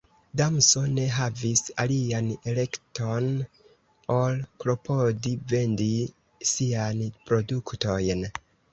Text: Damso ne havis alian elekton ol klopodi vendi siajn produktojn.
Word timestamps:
Damso 0.39 0.81
ne 0.93 1.03
havis 1.15 1.61
alian 1.83 2.31
elekton 2.55 3.29
ol 4.17 4.41
klopodi 4.65 5.37
vendi 5.55 5.93
siajn 6.57 7.09
produktojn. 7.31 8.31